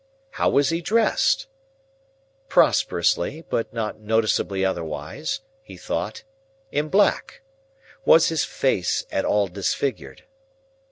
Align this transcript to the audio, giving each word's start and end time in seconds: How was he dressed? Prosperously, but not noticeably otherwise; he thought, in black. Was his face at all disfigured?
How 0.31 0.49
was 0.49 0.69
he 0.69 0.81
dressed? 0.81 1.45
Prosperously, 2.49 3.45
but 3.51 3.71
not 3.71 3.99
noticeably 3.99 4.65
otherwise; 4.65 5.41
he 5.61 5.77
thought, 5.77 6.23
in 6.71 6.89
black. 6.89 7.41
Was 8.03 8.29
his 8.29 8.43
face 8.43 9.05
at 9.11 9.25
all 9.25 9.47
disfigured? 9.47 10.23